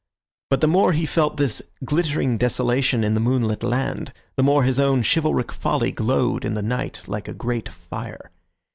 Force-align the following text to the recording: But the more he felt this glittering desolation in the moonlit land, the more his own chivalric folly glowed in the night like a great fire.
But 0.49 0.61
the 0.61 0.67
more 0.67 0.93
he 0.93 1.05
felt 1.05 1.37
this 1.37 1.61
glittering 1.85 2.39
desolation 2.39 3.03
in 3.03 3.13
the 3.13 3.19
moonlit 3.19 3.61
land, 3.61 4.13
the 4.35 4.41
more 4.41 4.63
his 4.63 4.79
own 4.79 5.03
chivalric 5.03 5.51
folly 5.51 5.91
glowed 5.91 6.43
in 6.43 6.55
the 6.55 6.63
night 6.63 7.01
like 7.07 7.27
a 7.27 7.35
great 7.35 7.69
fire. 7.69 8.31